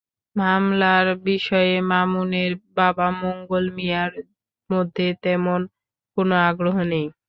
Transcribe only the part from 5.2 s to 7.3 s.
তেমন কোনো আগ্রহ নেই।